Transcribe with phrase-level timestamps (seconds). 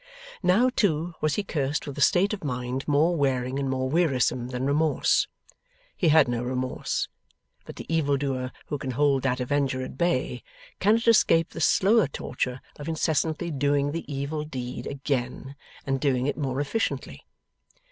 [0.41, 4.47] Now, too, was he cursed with a state of mind more wearing and more wearisome
[4.47, 5.27] than remorse.
[5.95, 7.07] He had no remorse;
[7.65, 10.41] but the evildoer who can hold that avenger at bay,
[10.79, 16.35] cannot escape the slower torture of incessantly doing the evil deed again and doing it
[16.35, 17.27] more efficiently.